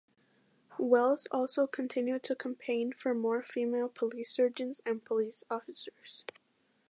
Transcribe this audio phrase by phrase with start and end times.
[0.79, 6.25] Wells also continued to campaign for more female police surgeons and police officers.